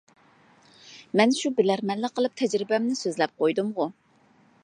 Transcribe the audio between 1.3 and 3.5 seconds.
شۇ بىلەرمەنلىك قىلىپ تەجرىبەمنى سۆزلەپ